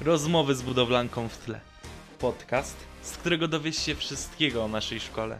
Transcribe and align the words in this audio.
Rozmowy 0.00 0.54
z 0.54 0.62
budowlanką 0.62 1.28
w 1.28 1.38
tle. 1.38 1.60
Podcast, 2.18 2.76
z 3.02 3.16
którego 3.16 3.48
dowiesz 3.48 3.76
się 3.76 3.94
wszystkiego 3.94 4.64
o 4.64 4.68
naszej 4.68 5.00
szkole. 5.00 5.38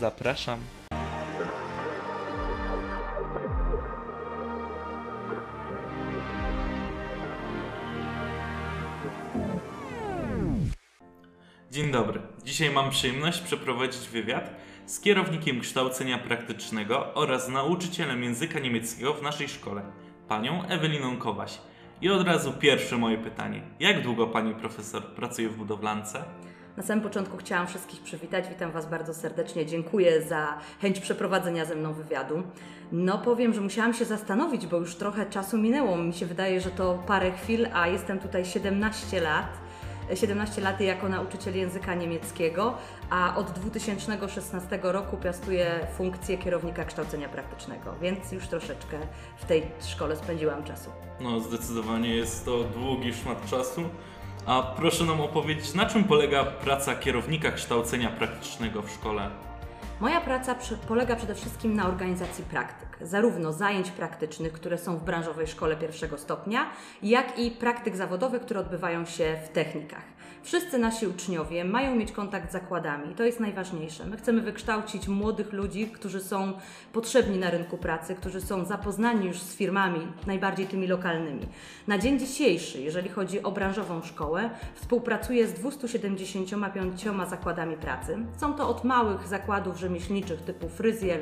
Zapraszam. 0.00 0.83
Dzisiaj 12.54 12.70
mam 12.70 12.90
przyjemność 12.90 13.40
przeprowadzić 13.40 14.08
wywiad 14.08 14.50
z 14.86 15.00
kierownikiem 15.00 15.60
kształcenia 15.60 16.18
praktycznego 16.18 17.14
oraz 17.14 17.48
nauczycielem 17.48 18.22
języka 18.22 18.60
niemieckiego 18.60 19.14
w 19.14 19.22
naszej 19.22 19.48
szkole, 19.48 19.82
panią 20.28 20.64
Eweliną 20.64 21.16
Kowaś. 21.16 21.58
I 22.02 22.10
od 22.10 22.26
razu 22.26 22.52
pierwsze 22.52 22.98
moje 22.98 23.18
pytanie. 23.18 23.62
Jak 23.80 24.02
długo 24.02 24.26
pani 24.26 24.54
profesor 24.54 25.02
pracuje 25.02 25.48
w 25.48 25.56
budowlance? 25.56 26.24
Na 26.76 26.82
samym 26.82 27.04
początku 27.04 27.36
chciałam 27.36 27.66
wszystkich 27.66 28.00
przywitać. 28.00 28.48
Witam 28.48 28.70
Was 28.70 28.90
bardzo 28.90 29.14
serdecznie. 29.14 29.66
Dziękuję 29.66 30.22
za 30.22 30.58
chęć 30.80 31.00
przeprowadzenia 31.00 31.64
ze 31.64 31.74
mną 31.74 31.92
wywiadu. 31.92 32.42
No 32.92 33.18
powiem, 33.18 33.54
że 33.54 33.60
musiałam 33.60 33.94
się 33.94 34.04
zastanowić, 34.04 34.66
bo 34.66 34.76
już 34.76 34.94
trochę 34.94 35.26
czasu 35.26 35.58
minęło. 35.58 35.96
Mi 35.96 36.12
się 36.12 36.26
wydaje, 36.26 36.60
że 36.60 36.70
to 36.70 37.02
parę 37.06 37.32
chwil, 37.32 37.68
a 37.72 37.88
jestem 37.88 38.18
tutaj 38.18 38.44
17 38.44 39.20
lat. 39.20 39.63
17 40.14 40.60
lat 40.60 40.80
jako 40.80 41.08
nauczyciel 41.08 41.56
języka 41.56 41.94
niemieckiego, 41.94 42.74
a 43.10 43.36
od 43.36 43.50
2016 43.50 44.78
roku 44.82 45.16
piastuję 45.16 45.86
funkcję 45.96 46.38
kierownika 46.38 46.84
kształcenia 46.84 47.28
praktycznego, 47.28 47.94
więc 48.02 48.32
już 48.32 48.46
troszeczkę 48.46 48.98
w 49.36 49.44
tej 49.44 49.62
szkole 49.80 50.16
spędziłam 50.16 50.64
czasu. 50.64 50.90
No, 51.20 51.40
zdecydowanie 51.40 52.16
jest 52.16 52.44
to 52.44 52.64
długi 52.64 53.14
szmat 53.14 53.50
czasu. 53.50 53.82
A 54.46 54.62
proszę 54.62 55.04
nam 55.04 55.20
opowiedzieć, 55.20 55.74
na 55.74 55.86
czym 55.86 56.04
polega 56.04 56.44
praca 56.44 56.94
kierownika 56.94 57.50
kształcenia 57.50 58.10
praktycznego 58.10 58.82
w 58.82 58.90
szkole? 58.90 59.30
Moja 60.00 60.20
praca 60.20 60.56
polega 60.88 61.16
przede 61.16 61.34
wszystkim 61.34 61.74
na 61.74 61.88
organizacji 61.88 62.44
praktyk, 62.44 62.93
zarówno 63.00 63.52
zajęć 63.52 63.90
praktycznych, 63.90 64.52
które 64.52 64.78
są 64.78 64.96
w 64.96 65.04
branżowej 65.04 65.46
szkole 65.46 65.76
pierwszego 65.76 66.18
stopnia, 66.18 66.70
jak 67.02 67.38
i 67.38 67.50
praktyk 67.50 67.96
zawodowych, 67.96 68.42
które 68.42 68.60
odbywają 68.60 69.06
się 69.06 69.36
w 69.44 69.48
technikach. 69.48 70.14
Wszyscy 70.44 70.78
nasi 70.78 71.06
uczniowie 71.06 71.64
mają 71.64 71.96
mieć 71.96 72.12
kontakt 72.12 72.50
z 72.50 72.52
zakładami 72.52 73.14
to 73.14 73.24
jest 73.24 73.40
najważniejsze. 73.40 74.06
My 74.06 74.16
chcemy 74.16 74.40
wykształcić 74.40 75.08
młodych 75.08 75.52
ludzi, 75.52 75.86
którzy 75.86 76.20
są 76.20 76.52
potrzebni 76.92 77.38
na 77.38 77.50
rynku 77.50 77.78
pracy, 77.78 78.14
którzy 78.14 78.40
są 78.40 78.64
zapoznani 78.64 79.26
już 79.26 79.38
z 79.38 79.54
firmami, 79.54 80.00
najbardziej 80.26 80.66
tymi 80.66 80.86
lokalnymi. 80.86 81.48
Na 81.86 81.98
dzień 81.98 82.18
dzisiejszy, 82.18 82.80
jeżeli 82.80 83.08
chodzi 83.08 83.42
o 83.42 83.52
branżową 83.52 84.02
szkołę, 84.02 84.50
współpracuję 84.74 85.46
z 85.46 85.52
275 85.52 87.04
zakładami 87.28 87.76
pracy. 87.76 88.18
Są 88.36 88.54
to 88.54 88.68
od 88.68 88.84
małych 88.84 89.28
zakładów 89.28 89.78
rzemieślniczych 89.78 90.42
typu 90.42 90.68
fryzjer 90.68 91.20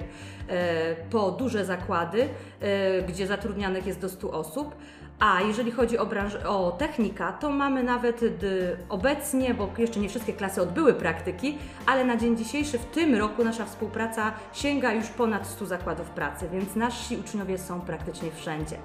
e, 0.48 0.96
po 1.10 1.30
duże 1.30 1.61
zakłady, 1.64 2.28
e, 2.60 3.02
gdzie 3.02 3.26
zatrudnianych 3.26 3.86
jest 3.86 4.00
do 4.00 4.08
100 4.08 4.30
osób. 4.32 4.74
A 5.20 5.40
jeżeli 5.40 5.70
chodzi 5.70 5.98
o, 5.98 6.06
branż- 6.06 6.46
o 6.46 6.70
technika, 6.78 7.32
to 7.32 7.50
mamy 7.50 7.82
nawet 7.82 8.20
obecnie, 8.88 9.54
bo 9.54 9.68
jeszcze 9.78 10.00
nie 10.00 10.08
wszystkie 10.08 10.32
klasy 10.32 10.62
odbyły 10.62 10.94
praktyki, 10.94 11.58
ale 11.86 12.04
na 12.04 12.16
dzień 12.16 12.36
dzisiejszy 12.36 12.78
w 12.78 12.84
tym 12.84 13.14
roku 13.14 13.44
nasza 13.44 13.64
współpraca 13.64 14.32
sięga 14.52 14.92
już 14.92 15.06
ponad 15.08 15.46
100 15.46 15.66
zakładów 15.66 16.10
pracy, 16.10 16.48
więc 16.52 16.76
nasi 16.76 17.16
uczniowie 17.16 17.58
są 17.58 17.80
praktycznie 17.80 18.30
wszędzie. 18.30 18.76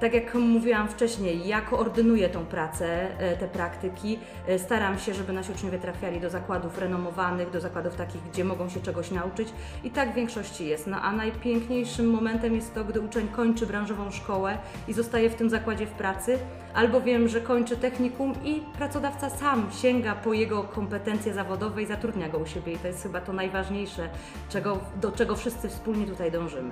Tak 0.00 0.14
jak 0.14 0.34
mówiłam 0.34 0.88
wcześniej, 0.88 1.48
ja 1.48 1.60
koordynuję 1.60 2.28
tą 2.28 2.46
pracę, 2.46 3.18
e, 3.18 3.36
te 3.36 3.48
praktyki. 3.48 4.18
E, 4.48 4.58
Staram 4.58 4.98
się, 4.98 5.14
żeby 5.14 5.32
nasi 5.32 5.52
uczniowie 5.52 5.78
trafiali 5.78 6.20
do 6.20 6.30
zakładów 6.30 6.78
renomowanych, 6.78 7.50
do 7.50 7.60
zakładów 7.60 7.96
takich, 7.96 8.22
gdzie 8.22 8.44
mogą 8.44 8.68
się 8.68 8.80
czegoś 8.80 9.10
nauczyć. 9.10 9.48
I 9.84 9.90
tak 9.90 10.12
w 10.12 10.14
większości 10.14 10.66
jest. 10.66 10.86
No 10.86 11.00
a 11.00 11.12
najpiękniejszym 11.12 12.10
momentem 12.10 12.54
jest 12.54 12.74
to, 12.74 12.84
gdy 12.84 13.00
uczeń 13.00 13.28
kończy 13.28 13.66
branżową 13.66 14.10
szkołę 14.10 14.58
i 14.88 14.92
zostaje 14.92 15.30
w 15.30 15.34
tym 15.34 15.50
zakładzie 15.50 15.86
w 15.86 15.90
pracy, 15.90 16.38
albo 16.74 17.00
wiem, 17.00 17.28
że 17.28 17.40
kończy 17.40 17.76
technikum 17.76 18.34
i 18.44 18.62
pracodawca 18.78 19.30
sam 19.30 19.68
sięga 19.82 20.14
po 20.14 20.32
jego 20.32 20.62
kompetencje 20.62 21.34
zawodowe 21.34 21.82
i 21.82 21.86
zatrudnia 21.86 22.28
go 22.28 22.38
u 22.38 22.46
siebie. 22.46 22.72
I 22.72 22.78
to 22.78 22.86
jest 22.88 23.02
chyba 23.02 23.20
to 23.20 23.32
najważniejsze, 23.32 24.08
czego, 24.48 24.78
do 25.00 25.12
czego 25.12 25.36
wszyscy 25.36 25.68
wspólnie 25.68 26.06
tutaj 26.06 26.32
dążymy. 26.32 26.70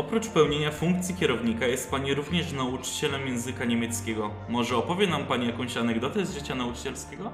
Oprócz 0.00 0.28
pełnienia 0.28 0.70
funkcji 0.70 1.14
kierownika 1.14 1.66
jest 1.66 1.90
Pani 1.90 2.14
również 2.14 2.52
nauczycielem 2.52 3.26
języka 3.26 3.64
niemieckiego. 3.64 4.30
Może 4.48 4.76
opowie 4.76 5.06
nam 5.06 5.26
Pani 5.26 5.46
jakąś 5.46 5.76
anegdotę 5.76 6.26
z 6.26 6.34
życia 6.34 6.54
nauczycielskiego? 6.54 7.32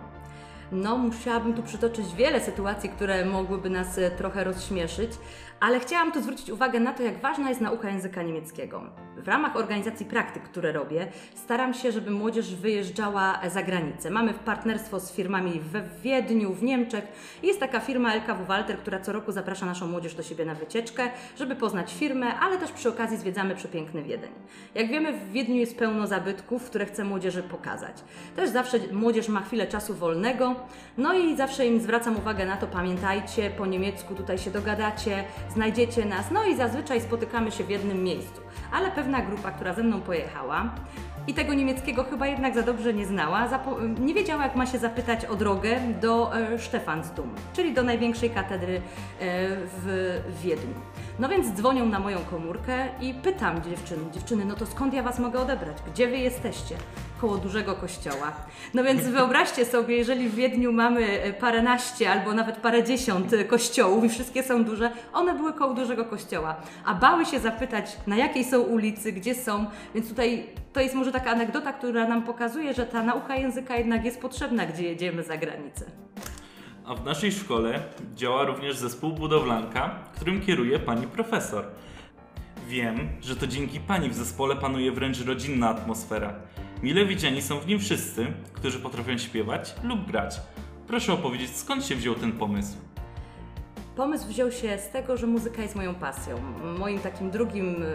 No, 0.73 0.97
musiałabym 0.97 1.55
tu 1.55 1.63
przytoczyć 1.63 2.15
wiele 2.15 2.41
sytuacji, 2.41 2.89
które 2.89 3.25
mogłyby 3.25 3.71
nas 3.71 3.99
e, 3.99 4.11
trochę 4.11 4.45
rozśmieszyć, 4.45 5.11
ale 5.61 5.81
chciałam 5.81 6.13
tu 6.13 6.23
zwrócić 6.23 6.51
uwagę 6.51 6.81
na 6.81 6.93
to, 6.93 7.03
jak 7.03 7.21
ważna 7.21 7.49
jest 7.49 7.61
nauka 7.61 7.91
języka 7.91 8.23
niemieckiego. 8.23 8.83
W 9.17 9.29
ramach 9.29 9.57
organizacji 9.57 10.07
praktyk, 10.07 10.43
które 10.43 10.73
robię, 10.73 11.07
staram 11.35 11.75
się, 11.75 11.93
żeby 11.93 12.11
młodzież 12.11 12.55
wyjeżdżała 12.55 13.41
za 13.49 13.63
granicę. 13.63 14.11
Mamy 14.11 14.35
partnerstwo 14.35 15.01
z 15.01 15.13
firmami 15.13 15.61
we 15.61 15.83
Wiedniu, 16.03 16.53
w 16.53 16.63
Niemczech. 16.63 17.05
Jest 17.43 17.61
taka 17.61 17.81
firma 17.81 18.15
LKW 18.15 18.45
Walter, 18.45 18.79
która 18.79 19.01
co 19.01 19.13
roku 19.13 19.33
zaprasza 19.33 19.67
naszą 19.67 19.87
młodzież 19.87 20.15
do 20.15 20.23
siebie 20.23 20.45
na 20.45 20.55
wycieczkę, 20.55 21.11
żeby 21.39 21.57
poznać 21.57 21.95
firmę, 21.95 22.35
ale 22.35 22.59
też 22.59 22.73
przy 22.73 22.89
okazji 22.89 23.17
zwiedzamy 23.17 23.55
przepiękny 23.55 24.03
Wiedeń. 24.03 24.31
Jak 24.75 24.89
wiemy, 24.89 25.13
w 25.13 25.33
Wiedniu 25.33 25.57
jest 25.57 25.79
pełno 25.79 26.07
zabytków, 26.07 26.65
które 26.65 26.87
chcę 26.87 27.05
młodzieży 27.05 27.43
pokazać. 27.43 27.97
Też 28.37 28.51
zawsze 28.51 28.79
młodzież 28.93 29.29
ma 29.29 29.41
chwilę 29.41 29.67
czasu 29.67 29.95
wolnego, 29.95 30.56
no 30.99 31.15
i 31.15 31.37
zawsze 31.37 31.67
im 31.67 31.81
zwracam 31.81 32.17
uwagę 32.17 32.47
na 32.47 32.57
to, 32.57 32.67
pamiętajcie, 32.67 33.51
po 33.51 33.67
niemiecku 33.67 34.15
tutaj 34.15 34.39
się 34.39 34.51
dogadacie, 34.51 35.25
znajdziecie 35.55 36.05
nas, 36.05 36.31
no 36.31 36.45
i 36.45 36.57
zazwyczaj 36.57 37.01
spotykamy 37.01 37.53
się 37.53 37.65
w 37.65 37.71
jednym 37.71 38.05
miejscu. 38.05 38.41
Ale 38.73 38.91
pewna 38.91 39.21
grupa, 39.21 39.51
która 39.51 39.75
ze 39.75 39.83
mną 39.83 40.01
pojechała 40.01 40.75
i 41.27 41.35
tego 41.35 41.55
niemieckiego 41.55 42.05
chyba 42.05 42.27
jednak 42.27 42.55
za 42.55 42.63
dobrze 42.63 42.95
nie 42.95 43.07
znała, 43.07 43.49
nie 44.01 44.15
wiedziała 44.15 44.43
jak 44.43 44.57
ma 44.57 44.67
się 44.67 44.79
zapytać 44.79 45.25
o 45.25 45.37
drogę 45.37 45.81
do 46.01 46.37
e, 46.37 46.59
Stefansdom, 46.59 47.35
czyli 47.53 47.75
do 47.75 47.83
największej 47.83 48.31
katedry 48.31 48.77
e, 48.77 48.81
w 49.83 50.23
Wiedniu. 50.43 50.75
No 51.19 51.29
więc 51.29 51.57
dzwonią 51.57 51.87
na 51.87 51.99
moją 51.99 52.19
komórkę 52.19 52.89
i 53.01 53.15
pytam 53.15 53.63
dziewczyny, 53.63 54.11
dziewczyny, 54.13 54.45
no 54.45 54.55
to 54.55 54.67
skąd 54.67 54.95
ja 54.95 55.03
Was 55.03 55.19
mogę 55.19 55.41
odebrać? 55.41 55.77
Gdzie 55.93 56.09
Wy 56.09 56.19
jesteście? 56.19 56.77
Koło 57.21 57.37
dużego 57.37 57.75
kościoła. 57.75 58.33
No 58.75 58.85
więc 58.85 59.03
wyobraźcie 59.03 59.65
sobie, 59.65 59.97
jeżeli 59.97 60.29
w 60.29 60.35
Wiedniu 60.35 60.73
mamy 60.73 61.23
e, 61.23 61.33
paręnaście 61.33 62.13
albo 62.13 62.35
nawet 62.35 62.57
parędziesiąt 62.57 63.33
e, 63.33 63.45
kościołów 63.45 64.05
i 64.05 64.09
wszystkie 64.09 64.43
są 64.43 64.65
duże, 64.65 64.91
one 65.13 65.35
były 65.35 65.53
koło 65.53 65.75
dużego 65.75 66.05
kościoła, 66.05 66.57
a 66.85 66.95
bały 66.95 67.27
się 67.27 67.41
zapytać, 67.41 67.97
na 68.07 68.17
jakiej 68.17 68.45
są 68.45 68.61
ulicy, 68.61 69.13
gdzie 69.13 69.35
są, 69.35 69.67
więc 69.95 70.09
tutaj 70.09 70.47
to 70.73 70.81
jest 70.81 70.95
może 70.95 71.13
taka 71.13 71.31
anegdota, 71.31 71.73
która 71.73 72.09
nam 72.09 72.23
pokazuje, 72.23 72.75
że 72.75 72.87
ta 72.87 73.03
nauka 73.03 73.37
języka 73.37 73.77
jednak 73.77 74.05
jest 74.05 74.21
potrzebna, 74.21 74.67
gdzie 74.67 74.83
jedziemy 74.83 75.23
za 75.23 75.37
granicę. 75.37 75.85
A 76.87 76.95
w 76.95 77.05
naszej 77.05 77.33
szkole 77.33 77.83
działa 78.15 78.45
również 78.45 78.77
zespół 78.77 79.13
budowlanka, 79.13 79.99
którym 80.15 80.41
kieruje 80.41 80.79
Pani 80.79 81.07
profesor. 81.07 81.65
Wiem, 82.69 83.09
że 83.21 83.37
to 83.37 83.47
dzięki 83.47 83.81
Pani 83.81 84.11
w 84.11 84.15
zespole 84.15 84.57
panuje 84.57 84.93
wręcz 84.93 85.21
rodzinna 85.21 85.69
atmosfera. 85.69 86.35
Mile 86.83 87.07
widziani 87.07 87.43
są 87.43 87.61
w 87.61 87.67
nim 87.67 87.79
wszyscy, 87.79 88.27
którzy 88.53 88.81
potrafią 88.81 89.19
śpiewać 89.19 89.75
lub 89.85 90.07
grać. 90.07 90.41
Proszę 90.87 91.13
opowiedzieć, 91.13 91.57
skąd 91.57 91.85
się 91.85 91.95
wziął 91.95 92.15
ten 92.15 92.33
pomysł? 92.33 92.77
Pomysł 93.97 94.29
wziął 94.29 94.51
się 94.53 94.79
z 94.79 94.91
tego, 94.91 95.17
że 95.17 95.27
muzyka 95.27 95.63
jest 95.63 95.77
moją 95.77 95.95
pasją. 95.95 96.39
Moim 96.79 96.99
takim 96.99 97.31
drugim 97.31 97.83
y, 97.83 97.87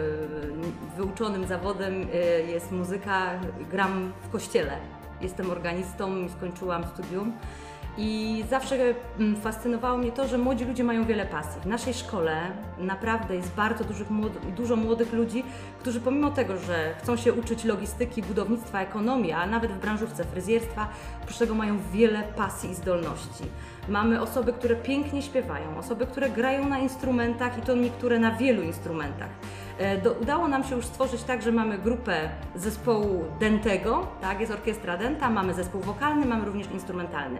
wyuczonym 0.96 1.46
zawodem 1.46 2.02
y, 2.02 2.06
jest 2.52 2.72
muzyka. 2.72 3.40
Gram 3.70 4.12
w 4.22 4.28
kościele. 4.28 4.78
Jestem 5.20 5.50
organistą 5.50 6.24
i 6.24 6.28
skończyłam 6.28 6.84
studium. 6.94 7.32
I 7.98 8.44
zawsze 8.50 8.76
mm, 9.18 9.36
fascynowało 9.36 9.98
mnie 9.98 10.12
to, 10.12 10.28
że 10.28 10.38
młodzi 10.38 10.64
ludzie 10.64 10.84
mają 10.84 11.04
wiele 11.04 11.26
pasji. 11.26 11.60
W 11.60 11.66
naszej 11.66 11.94
szkole 11.94 12.36
naprawdę 12.78 13.36
jest 13.36 13.54
bardzo 13.54 13.84
dużo 14.56 14.76
młodych 14.76 15.12
ludzi, 15.12 15.44
którzy 15.80 16.00
pomimo 16.00 16.30
tego, 16.30 16.56
że 16.56 16.94
chcą 16.98 17.16
się 17.16 17.32
uczyć 17.32 17.64
logistyki, 17.64 18.22
budownictwa, 18.22 18.80
ekonomii, 18.80 19.32
a 19.32 19.46
nawet 19.46 19.72
w 19.72 19.78
branżówce 19.78 20.24
fryzjerstwa, 20.24 20.88
oprócz 21.22 21.38
tego 21.38 21.54
mają 21.54 21.78
wiele 21.92 22.22
pasji 22.22 22.70
i 22.70 22.74
zdolności. 22.74 23.44
Mamy 23.88 24.20
osoby, 24.20 24.52
które 24.52 24.76
pięknie 24.76 25.22
śpiewają, 25.22 25.78
osoby, 25.78 26.06
które 26.06 26.30
grają 26.30 26.68
na 26.68 26.78
instrumentach 26.78 27.58
i 27.58 27.62
to 27.62 27.74
niektóre 27.74 28.18
na 28.18 28.30
wielu 28.30 28.62
instrumentach. 28.62 29.30
E, 29.78 29.98
Do, 29.98 30.12
udało 30.12 30.48
nam 30.48 30.64
się 30.64 30.76
już 30.76 30.86
stworzyć 30.86 31.22
tak, 31.22 31.42
że 31.42 31.52
mamy 31.52 31.78
grupę 31.78 32.28
zespołu 32.54 33.24
dentego, 33.40 34.06
tak, 34.20 34.40
jest 34.40 34.52
orkiestra 34.52 34.96
denta, 34.96 35.30
mamy 35.30 35.54
zespół 35.54 35.80
wokalny, 35.80 36.26
mamy 36.26 36.44
również 36.44 36.70
instrumentalny. 36.70 37.38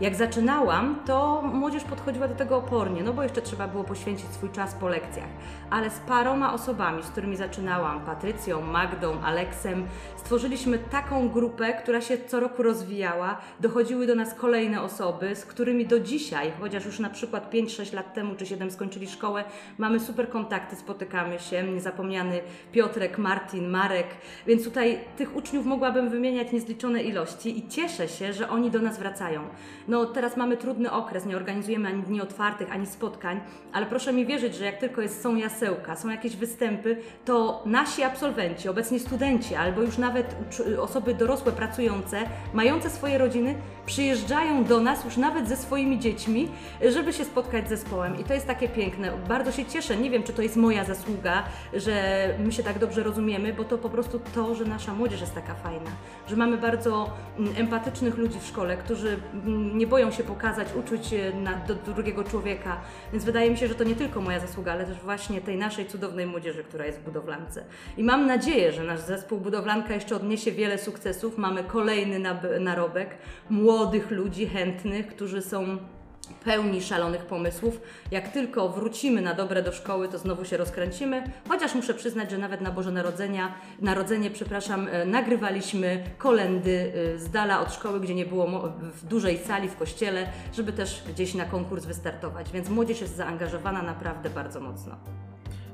Jak 0.00 0.14
zaczynałam, 0.14 0.96
to 1.06 1.42
młodzież 1.42 1.84
podchodziła 1.84 2.28
do 2.28 2.34
tego 2.34 2.56
opornie, 2.56 3.02
no 3.02 3.12
bo 3.12 3.22
jeszcze 3.22 3.42
trzeba 3.42 3.68
było 3.68 3.84
poświęcić 3.84 4.26
swój 4.26 4.50
czas 4.50 4.74
po 4.74 4.88
lekcjach. 4.88 5.28
Ale 5.70 5.90
z 5.90 5.98
paroma 5.98 6.54
osobami, 6.54 7.02
z 7.02 7.06
którymi 7.06 7.36
zaczynałam, 7.36 8.00
Patrycją, 8.00 8.60
Magdą, 8.60 9.20
Aleksem, 9.20 9.86
stworzyliśmy 10.16 10.78
taką 10.78 11.28
grupę, 11.28 11.72
która 11.72 12.00
się 12.00 12.18
co 12.26 12.40
roku 12.40 12.62
rozwijała. 12.62 13.38
Dochodziły 13.60 14.06
do 14.06 14.14
nas 14.14 14.34
kolejne 14.34 14.82
osoby, 14.82 15.36
z 15.36 15.44
którymi 15.44 15.86
do 15.86 16.00
dzisiaj, 16.00 16.52
chociaż 16.60 16.84
już 16.84 16.98
na 16.98 17.10
przykład 17.10 17.52
5-6 17.52 17.94
lat 17.94 18.14
temu 18.14 18.34
czy 18.34 18.46
7 18.46 18.70
skończyli 18.70 19.08
szkołę, 19.08 19.44
mamy 19.78 20.00
super 20.00 20.30
kontakty, 20.30 20.76
spotykamy 20.76 21.38
się. 21.38 21.62
Niezapomniany 21.62 22.40
Piotrek, 22.72 23.18
Martin, 23.18 23.68
Marek, 23.68 24.06
więc 24.46 24.64
tutaj 24.64 24.98
tych 25.16 25.36
uczniów 25.36 25.66
mogłabym 25.66 26.08
wymieniać 26.08 26.52
niezliczone 26.52 27.02
ilości 27.02 27.58
i 27.58 27.68
cieszę 27.68 28.08
się, 28.08 28.32
że 28.32 28.48
oni 28.48 28.70
do 28.70 28.80
nas 28.80 28.98
wracają. 28.98 29.40
No 29.88 30.06
teraz 30.06 30.36
mamy 30.36 30.56
trudny 30.56 30.92
okres, 30.92 31.26
nie 31.26 31.36
organizujemy 31.36 31.88
ani 31.88 32.02
dni 32.02 32.20
otwartych, 32.20 32.72
ani 32.72 32.86
spotkań, 32.86 33.40
ale 33.72 33.86
proszę 33.86 34.12
mi 34.12 34.26
wierzyć, 34.26 34.54
że 34.54 34.64
jak 34.64 34.78
tylko 34.78 35.00
jest, 35.00 35.22
są 35.22 35.36
jasełka, 35.36 35.96
są 35.96 36.10
jakieś 36.10 36.36
występy, 36.36 36.96
to 37.24 37.62
nasi 37.66 38.02
absolwenci, 38.02 38.68
obecnie 38.68 38.98
studenci, 39.00 39.54
albo 39.54 39.82
już 39.82 39.98
nawet 39.98 40.36
osoby 40.80 41.14
dorosłe, 41.14 41.52
pracujące, 41.52 42.18
mające 42.54 42.90
swoje 42.90 43.18
rodziny, 43.18 43.54
przyjeżdżają 43.86 44.64
do 44.64 44.80
nas 44.80 45.04
już 45.04 45.16
nawet 45.16 45.48
ze 45.48 45.56
swoimi 45.56 45.98
dziećmi, 45.98 46.48
żeby 46.92 47.12
się 47.12 47.24
spotkać 47.24 47.66
z 47.66 47.68
zespołem. 47.68 48.20
I 48.20 48.24
to 48.24 48.34
jest 48.34 48.46
takie 48.46 48.68
piękne. 48.68 49.12
Bardzo 49.28 49.52
się 49.52 49.64
cieszę. 49.64 49.96
Nie 49.96 50.10
wiem, 50.10 50.22
czy 50.22 50.32
to 50.32 50.42
jest 50.42 50.56
moja 50.56 50.84
zasługa, 50.84 51.42
że 51.74 51.94
my 52.38 52.52
się 52.52 52.62
tak 52.62 52.78
dobrze 52.78 53.02
rozumiemy, 53.02 53.52
bo 53.52 53.64
to 53.64 53.78
po 53.78 53.90
prostu 53.90 54.20
to, 54.34 54.54
że 54.54 54.64
nasza 54.64 54.94
młodzież 54.94 55.20
jest 55.20 55.34
taka 55.34 55.54
fajna, 55.54 55.90
że 56.28 56.36
mamy 56.36 56.58
bardzo 56.58 57.10
mm, 57.38 57.54
empatycznych 57.56 58.18
ludzi 58.18 58.40
w 58.40 58.46
szkole, 58.46 58.76
którzy 58.76 59.18
mm, 59.34 59.73
nie 59.74 59.86
boją 59.86 60.10
się 60.10 60.24
pokazać, 60.24 60.68
uczuć 60.78 61.06
się 61.06 61.32
na, 61.42 61.56
do 61.56 61.74
drugiego 61.74 62.24
człowieka. 62.24 62.80
Więc 63.12 63.24
wydaje 63.24 63.50
mi 63.50 63.56
się, 63.56 63.68
że 63.68 63.74
to 63.74 63.84
nie 63.84 63.96
tylko 63.96 64.20
moja 64.20 64.40
zasługa, 64.40 64.72
ale 64.72 64.86
też 64.86 64.98
właśnie 64.98 65.40
tej 65.40 65.56
naszej 65.56 65.86
cudownej 65.86 66.26
młodzieży, 66.26 66.64
która 66.64 66.86
jest 66.86 66.98
w 66.98 67.04
budowlance. 67.04 67.64
I 67.96 68.04
mam 68.04 68.26
nadzieję, 68.26 68.72
że 68.72 68.82
nasz 68.82 69.00
zespół 69.00 69.40
Budowlanka 69.40 69.94
jeszcze 69.94 70.16
odniesie 70.16 70.52
wiele 70.52 70.78
sukcesów. 70.78 71.38
Mamy 71.38 71.64
kolejny 71.64 72.18
narobek 72.60 73.18
młodych 73.50 74.10
ludzi 74.10 74.46
chętnych, 74.46 75.06
którzy 75.06 75.42
są 75.42 75.78
pełni 76.44 76.82
szalonych 76.82 77.26
pomysłów. 77.26 77.80
Jak 78.10 78.28
tylko 78.28 78.68
wrócimy 78.68 79.20
na 79.20 79.34
dobre 79.34 79.62
do 79.62 79.72
szkoły, 79.72 80.08
to 80.08 80.18
znowu 80.18 80.44
się 80.44 80.56
rozkręcimy. 80.56 81.30
Chociaż 81.48 81.74
muszę 81.74 81.94
przyznać, 81.94 82.30
że 82.30 82.38
nawet 82.38 82.60
na 82.60 82.70
Boże 82.70 82.90
Narodzenia, 82.90 83.54
Narodzenie, 83.80 84.30
przepraszam, 84.30 84.88
e, 84.88 85.04
nagrywaliśmy 85.04 86.04
kolendy 86.18 86.92
e, 87.14 87.18
z 87.18 87.30
dala 87.30 87.60
od 87.60 87.74
szkoły, 87.74 88.00
gdzie 88.00 88.14
nie 88.14 88.26
było 88.26 88.72
w 88.80 89.04
dużej 89.04 89.38
sali, 89.38 89.68
w 89.68 89.76
kościele, 89.76 90.32
żeby 90.52 90.72
też 90.72 91.02
gdzieś 91.08 91.34
na 91.34 91.44
konkurs 91.44 91.84
wystartować. 91.86 92.52
Więc 92.52 92.68
młodzież 92.68 93.00
jest 93.00 93.16
zaangażowana 93.16 93.82
naprawdę 93.82 94.30
bardzo 94.30 94.60
mocno. 94.60 94.96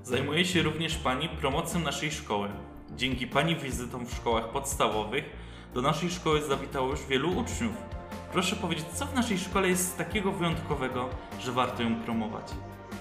Zajmuje 0.05 0.45
się 0.45 0.63
również 0.63 0.97
Pani 0.97 1.29
promocją 1.29 1.81
naszej 1.81 2.13
szkoły. 2.13 2.49
Dzięki 2.97 3.27
Pani 3.27 3.57
wizytom 3.57 4.07
w 4.07 4.15
szkołach 4.15 4.49
podstawowych 4.49 5.25
do 5.75 5.83
naszej 5.83 6.11
szkoły 6.11 6.43
zawitało 6.43 6.91
już 6.91 7.07
wielu 7.07 7.31
uczniów. 7.31 8.00
Proszę 8.33 8.57
powiedzieć, 8.57 8.87
co 8.95 9.07
w 9.07 9.15
naszej 9.15 9.39
szkole 9.39 9.69
jest 9.69 9.99
takiego 9.99 10.33
wyjątkowego, 10.33 11.09
że 11.41 11.53
warto 11.53 11.83
ją 11.83 11.95
promować? 12.03 12.45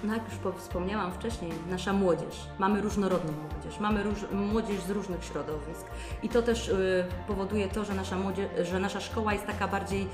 No 0.03 0.13
jak 0.13 0.23
już 0.29 0.35
po- 0.35 0.51
wspomniałam 0.51 1.11
wcześniej, 1.11 1.51
nasza 1.69 1.93
młodzież. 1.93 2.35
Mamy 2.59 2.81
różnorodną 2.81 3.31
młodzież, 3.31 3.79
mamy 3.79 4.03
róż, 4.03 4.19
młodzież 4.31 4.81
z 4.81 4.89
różnych 4.89 5.23
środowisk. 5.23 5.85
I 6.23 6.29
to 6.29 6.41
też 6.41 6.67
y, 6.67 7.05
powoduje 7.27 7.67
to, 7.67 7.85
że 7.85 7.93
nasza, 7.93 8.17
młodzież, 8.17 8.47
że 8.69 8.79
nasza 8.79 8.99
szkoła 8.99 9.33
jest 9.33 9.45
taka 9.45 9.67
bardziej 9.67 10.01
y, 10.01 10.07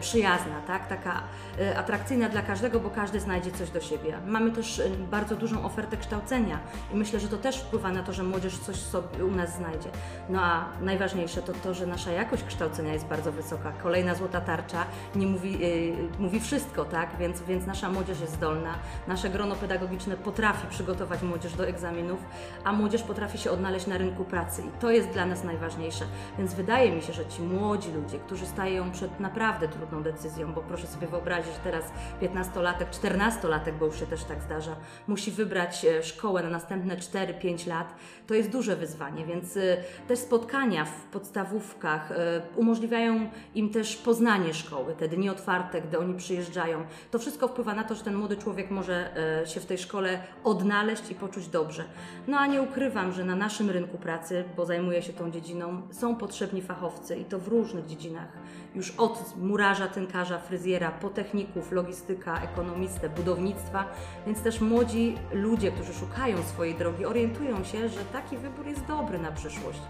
przyjazna, 0.00 0.60
tak? 0.66 0.86
taka 0.88 1.22
y, 1.60 1.78
atrakcyjna 1.78 2.28
dla 2.28 2.42
każdego, 2.42 2.80
bo 2.80 2.90
każdy 2.90 3.20
znajdzie 3.20 3.50
coś 3.52 3.70
do 3.70 3.80
siebie. 3.80 4.18
Mamy 4.26 4.50
też 4.50 4.78
y, 4.78 4.90
bardzo 5.10 5.36
dużą 5.36 5.64
ofertę 5.64 5.96
kształcenia 5.96 6.58
i 6.92 6.96
myślę, 6.96 7.20
że 7.20 7.28
to 7.28 7.36
też 7.38 7.58
wpływa 7.60 7.90
na 7.92 8.02
to, 8.02 8.12
że 8.12 8.22
młodzież 8.22 8.58
coś 8.58 8.76
sobie 8.76 9.24
u 9.24 9.30
nas 9.30 9.56
znajdzie. 9.56 9.88
No 10.28 10.40
a 10.42 10.64
najważniejsze 10.80 11.42
to 11.42 11.52
to, 11.52 11.74
że 11.74 11.86
nasza 11.86 12.10
jakość 12.12 12.44
kształcenia 12.44 12.92
jest 12.92 13.06
bardzo 13.06 13.32
wysoka. 13.32 13.72
Kolejna 13.82 14.14
złota 14.14 14.40
tarcza 14.40 14.84
nie 15.16 15.26
mówi, 15.26 15.64
y, 15.64 15.96
mówi 16.18 16.40
wszystko, 16.40 16.84
tak? 16.84 17.16
Więc, 17.18 17.40
więc 17.42 17.66
nasza 17.66 17.88
młodzież 17.88 18.20
jest 18.20 18.32
zdolna. 18.32 18.74
Nasze 19.12 19.30
grono 19.30 19.54
pedagogiczne 19.54 20.16
potrafi 20.16 20.66
przygotować 20.66 21.22
młodzież 21.22 21.52
do 21.54 21.66
egzaminów, 21.66 22.20
a 22.64 22.72
młodzież 22.72 23.02
potrafi 23.02 23.38
się 23.38 23.50
odnaleźć 23.50 23.86
na 23.86 23.98
rynku 23.98 24.24
pracy 24.24 24.62
i 24.62 24.80
to 24.80 24.90
jest 24.90 25.08
dla 25.08 25.26
nas 25.26 25.44
najważniejsze. 25.44 26.04
Więc 26.38 26.54
wydaje 26.54 26.92
mi 26.92 27.02
się, 27.02 27.12
że 27.12 27.26
ci 27.26 27.42
młodzi 27.42 27.92
ludzie, 27.92 28.18
którzy 28.18 28.46
stają 28.46 28.90
przed 28.92 29.20
naprawdę 29.20 29.68
trudną 29.68 30.02
decyzją, 30.02 30.52
bo 30.52 30.60
proszę 30.60 30.86
sobie 30.86 31.06
wyobrazić, 31.06 31.52
teraz 31.64 31.84
15-latek, 32.22 32.86
14-latek, 33.02 33.72
bo 33.78 33.86
już 33.86 34.00
się 34.00 34.06
też 34.06 34.24
tak 34.24 34.42
zdarza, 34.42 34.76
musi 35.06 35.30
wybrać 35.30 35.84
e, 35.84 36.02
szkołę 36.02 36.42
na 36.42 36.50
następne 36.50 36.96
4-5 36.96 37.68
lat, 37.68 37.94
to 38.26 38.34
jest 38.34 38.50
duże 38.50 38.76
wyzwanie, 38.76 39.26
więc 39.26 39.56
e, 39.56 39.76
te 40.08 40.16
spotkania 40.16 40.84
w 40.84 41.04
podstawówkach 41.04 42.12
e, 42.12 42.42
umożliwiają 42.56 43.30
im 43.54 43.70
też 43.70 43.96
poznanie 43.96 44.54
szkoły, 44.54 44.94
te 44.94 45.08
dni 45.08 45.30
otwarte, 45.30 45.82
gdy 45.82 45.98
oni 45.98 46.14
przyjeżdżają. 46.14 46.84
To 47.10 47.18
wszystko 47.18 47.48
wpływa 47.48 47.74
na 47.74 47.84
to, 47.84 47.94
że 47.94 48.04
ten 48.04 48.14
młody 48.14 48.36
człowiek 48.36 48.70
może 48.70 49.01
się 49.44 49.60
w 49.60 49.66
tej 49.66 49.78
szkole 49.78 50.18
odnaleźć 50.44 51.10
i 51.10 51.14
poczuć 51.14 51.48
dobrze. 51.48 51.84
No 52.28 52.38
a 52.38 52.46
nie 52.46 52.62
ukrywam, 52.62 53.12
że 53.12 53.24
na 53.24 53.36
naszym 53.36 53.70
rynku 53.70 53.98
pracy, 53.98 54.44
bo 54.56 54.66
zajmuję 54.66 55.02
się 55.02 55.12
tą 55.12 55.30
dziedziną, 55.30 55.82
są 55.90 56.16
potrzebni 56.16 56.62
fachowcy 56.62 57.16
i 57.16 57.24
to 57.24 57.38
w 57.38 57.48
różnych 57.48 57.86
dziedzinach. 57.86 58.28
Już 58.74 58.90
od 58.90 59.36
murarza, 59.36 59.86
tynkarza, 59.86 60.38
fryzjera, 60.38 60.90
po 60.90 61.08
techników, 61.08 61.72
logistyka, 61.72 62.42
ekonomistę, 62.42 63.08
budownictwa, 63.08 63.84
więc 64.26 64.42
też 64.42 64.60
młodzi 64.60 65.16
ludzie, 65.32 65.72
którzy 65.72 65.94
szukają 65.94 66.42
swojej 66.42 66.74
drogi, 66.74 67.04
orientują 67.04 67.64
się, 67.64 67.88
że 67.88 68.00
taki 68.12 68.36
wybór 68.36 68.66
jest 68.66 68.86
dobry 68.86 69.18
na 69.18 69.32
przyszłość. 69.32 69.80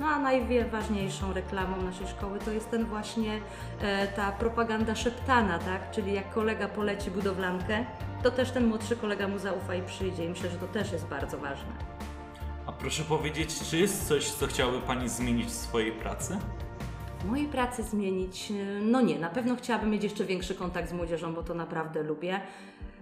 No 0.00 0.06
a 0.06 0.18
najważniejszą 0.18 1.32
reklamą 1.32 1.82
naszej 1.82 2.06
szkoły 2.06 2.38
to 2.38 2.50
jest 2.50 2.70
ten 2.70 2.84
właśnie 2.84 3.40
e, 3.80 4.06
ta 4.06 4.32
propaganda 4.32 4.94
szeptana, 4.94 5.58
tak? 5.58 5.90
Czyli 5.90 6.12
jak 6.12 6.30
kolega 6.30 6.68
poleci 6.68 7.10
budowlankę, 7.10 7.84
to 8.30 8.30
też 8.30 8.50
ten 8.50 8.66
młodszy 8.66 8.96
kolega 8.96 9.28
mu 9.28 9.38
zaufa 9.38 9.74
i 9.74 9.82
przyjdzie. 9.82 10.24
I 10.24 10.28
myślę, 10.28 10.50
że 10.50 10.56
to 10.56 10.66
też 10.66 10.92
jest 10.92 11.06
bardzo 11.06 11.38
ważne. 11.38 11.72
A 12.66 12.72
proszę 12.72 13.02
powiedzieć, 13.02 13.60
czy 13.70 13.78
jest 13.78 14.08
coś, 14.08 14.30
co 14.30 14.46
chciałaby 14.46 14.80
Pani 14.80 15.08
zmienić 15.08 15.46
w 15.46 15.52
swojej 15.52 15.92
pracy? 15.92 16.38
W 17.20 17.24
mojej 17.24 17.46
pracy 17.46 17.82
zmienić, 17.82 18.50
e, 18.50 18.80
no 18.82 19.00
nie, 19.00 19.18
na 19.18 19.30
pewno 19.30 19.56
chciałabym 19.56 19.90
mieć 19.90 20.04
jeszcze 20.04 20.24
większy 20.24 20.54
kontakt 20.54 20.90
z 20.90 20.92
młodzieżą, 20.92 21.34
bo 21.34 21.42
to 21.42 21.54
naprawdę 21.54 22.02
lubię. 22.02 22.40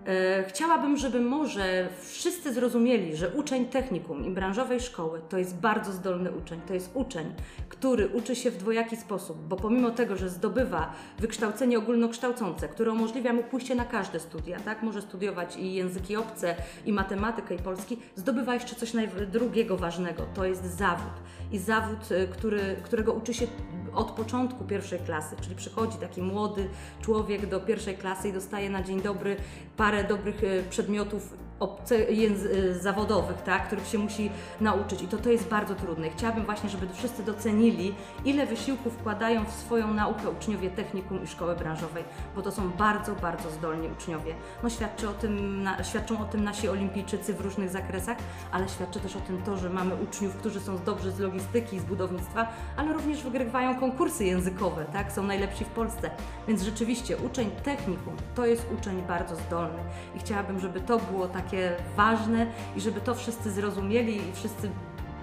E, 0.06 0.44
Chciałabym, 0.48 0.96
żeby 0.96 1.20
może 1.20 1.88
wszyscy 2.02 2.54
zrozumieli, 2.54 3.16
że 3.16 3.28
uczeń 3.30 3.66
technikum 3.66 4.24
i 4.24 4.30
branżowej 4.30 4.80
szkoły 4.80 5.20
to 5.28 5.38
jest 5.38 5.56
bardzo 5.56 5.92
zdolny 5.92 6.32
uczeń. 6.32 6.60
To 6.66 6.74
jest 6.74 6.90
uczeń, 6.94 7.34
który 7.68 8.08
uczy 8.08 8.36
się 8.36 8.50
w 8.50 8.56
dwojaki 8.56 8.96
sposób, 8.96 9.38
bo 9.48 9.56
pomimo 9.56 9.90
tego, 9.90 10.16
że 10.16 10.28
zdobywa 10.28 10.92
wykształcenie 11.18 11.78
ogólnokształcące, 11.78 12.68
które 12.68 12.92
umożliwia 12.92 13.32
mu 13.32 13.42
pójście 13.42 13.74
na 13.74 13.84
każde 13.84 14.20
studia, 14.20 14.60
tak? 14.60 14.82
Może 14.82 15.02
studiować 15.02 15.56
i 15.56 15.74
języki 15.74 16.16
obce, 16.16 16.56
i 16.86 16.92
matematykę, 16.92 17.54
i 17.54 17.58
polski, 17.58 17.98
zdobywa 18.16 18.54
jeszcze 18.54 18.74
coś 18.76 18.92
drugiego 19.32 19.76
ważnego. 19.76 20.22
To 20.34 20.44
jest 20.44 20.64
zawód. 20.64 21.12
I 21.52 21.58
zawód, 21.58 22.10
y, 22.10 22.28
który, 22.28 22.76
którego 22.82 23.12
uczy 23.12 23.34
się 23.34 23.46
od 23.94 24.10
początku 24.10 24.64
pierwszej 24.64 24.98
klasy, 24.98 25.36
czyli 25.40 25.56
przychodzi 25.56 25.98
taki 25.98 26.22
młody 26.22 26.68
człowiek 27.02 27.46
do 27.46 27.60
pierwszej 27.60 27.96
klasy 27.96 28.28
i 28.28 28.32
dostaje 28.32 28.70
na 28.70 28.82
dzień 28.82 29.02
dobry 29.02 29.36
parę 29.76 30.04
dobrych 30.04 30.44
e, 30.44 30.62
przedmiotów 30.70 31.43
obce, 31.60 31.96
e, 31.96 32.74
zawodowych, 32.74 33.42
tak, 33.42 33.66
których 33.66 33.86
się 33.86 33.98
musi 33.98 34.30
nauczyć 34.60 35.02
i 35.02 35.08
to, 35.08 35.18
to 35.18 35.30
jest 35.30 35.48
bardzo 35.48 35.74
trudne. 35.74 36.10
Chciałabym 36.10 36.44
właśnie, 36.44 36.70
żeby 36.70 36.88
wszyscy 36.94 37.22
docenili, 37.22 37.94
ile 38.24 38.46
wysiłku 38.46 38.90
wkładają 38.90 39.44
w 39.44 39.52
swoją 39.52 39.94
naukę 39.94 40.30
uczniowie 40.30 40.70
technikum 40.70 41.24
i 41.24 41.26
szkoły 41.26 41.56
branżowej, 41.56 42.04
bo 42.36 42.42
to 42.42 42.52
są 42.52 42.70
bardzo, 42.70 43.14
bardzo 43.14 43.50
zdolni 43.50 43.88
uczniowie. 43.88 44.34
No 44.62 44.70
świadczy 44.70 45.08
o 45.08 45.12
tym, 45.12 45.62
na, 45.62 45.84
świadczą 45.84 46.20
o 46.20 46.24
tym 46.24 46.44
nasi 46.44 46.68
olimpijczycy 46.68 47.34
w 47.34 47.40
różnych 47.40 47.70
zakresach, 47.70 48.18
ale 48.52 48.68
świadczy 48.68 49.00
też 49.00 49.16
o 49.16 49.20
tym 49.20 49.42
to, 49.42 49.56
że 49.56 49.70
mamy 49.70 49.94
uczniów, 49.94 50.36
którzy 50.36 50.60
są 50.60 50.78
dobrzy 50.78 51.10
z 51.10 51.18
logistyki, 51.18 51.80
z 51.80 51.84
budownictwa, 51.84 52.48
ale 52.76 52.92
również 52.92 53.22
wygrywają 53.22 53.80
konkursy 53.80 54.24
językowe, 54.24 54.84
tak, 54.92 55.12
są 55.12 55.22
najlepsi 55.22 55.64
w 55.64 55.68
Polsce. 55.68 56.10
Więc 56.48 56.62
rzeczywiście 56.62 57.16
uczeń 57.16 57.50
technikum 57.50 58.16
to 58.34 58.46
jest 58.46 58.66
uczeń 58.78 59.02
bardzo 59.02 59.36
zdolny 59.36 59.78
i 60.16 60.18
chciałabym, 60.18 60.60
żeby 60.60 60.80
to 60.80 60.98
było 60.98 61.28
takie 61.44 61.76
ważne 61.96 62.46
i 62.76 62.80
żeby 62.80 63.00
to 63.00 63.14
wszyscy 63.14 63.50
zrozumieli 63.50 64.16
i 64.16 64.32
wszyscy 64.32 64.70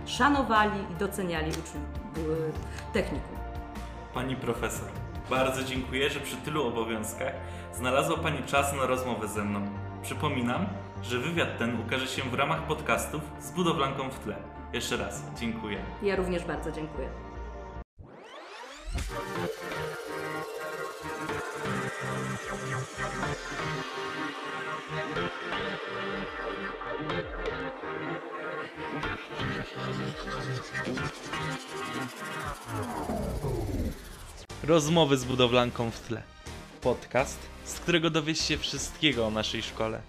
szanowali 0.06 0.80
i 0.92 0.96
doceniali 0.96 1.50
uczniów 1.50 1.76
y, 2.18 2.94
technikum. 2.94 3.38
Pani 4.14 4.36
profesor, 4.36 4.88
bardzo 5.30 5.64
dziękuję, 5.64 6.10
że 6.10 6.20
przy 6.20 6.36
tylu 6.38 6.68
obowiązkach 6.68 7.34
znalazła 7.74 8.18
Pani 8.18 8.44
czas 8.44 8.74
na 8.74 8.86
rozmowę 8.86 9.28
ze 9.28 9.44
mną. 9.44 9.62
Przypominam, 10.04 10.66
że 11.04 11.20
wywiad 11.20 11.58
ten 11.58 11.82
ukaże 11.82 12.08
się 12.08 12.22
w 12.22 12.34
ramach 12.34 12.68
podcastów 12.68 13.22
z 13.40 13.52
budowlanką 13.52 14.10
w 14.10 14.20
tle. 14.20 14.36
Jeszcze 14.74 14.98
raz 14.98 15.24
dziękuję. 15.40 15.78
Ja 16.04 16.16
również 16.16 16.44
bardzo 16.44 16.72
dziękuję. 16.72 17.10
Rozmowy 34.64 35.18
z 35.18 35.26
budowlanką 35.26 35.92
w 35.92 36.00
tle. 36.00 36.24
Podcast, 36.82 37.40
z 37.66 37.80
którego 37.80 38.10
dowiesz 38.10 38.40
się 38.40 38.58
wszystkiego 38.58 39.28
o 39.28 39.32
naszej 39.32 39.64
szkole. 39.64 40.02